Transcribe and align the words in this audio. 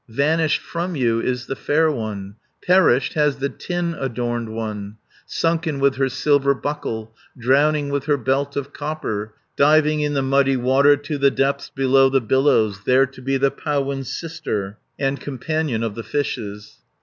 Vanished 0.09 0.61
from 0.63 0.95
you 0.95 1.19
is 1.21 1.45
the 1.45 1.55
fair 1.55 1.91
one, 1.91 2.35
Perished 2.65 3.13
has 3.13 3.35
the 3.37 3.49
tin 3.49 3.95
adorned 3.99 4.49
one. 4.49 4.97
Sunken 5.27 5.79
with 5.79 5.97
her 5.97 6.09
silver 6.09 6.55
buckle, 6.55 7.13
Drowning 7.37 7.89
with 7.89 8.05
her 8.05 8.17
belt 8.17 8.55
of 8.55 8.73
copper, 8.73 9.35
430 9.57 9.63
Diving 9.63 10.01
in 10.01 10.13
the 10.15 10.23
muddy 10.23 10.57
water, 10.57 10.97
To 10.97 11.19
the 11.19 11.29
depths 11.29 11.69
below 11.69 12.09
the 12.09 12.19
billows, 12.19 12.83
There 12.83 13.05
to 13.05 13.21
be 13.21 13.37
the 13.37 13.51
powan's 13.51 14.11
sister, 14.11 14.79
And 14.97 15.19
companion 15.21 15.83
of 15.83 15.93
the 15.93 16.01
fishes." 16.03 16.79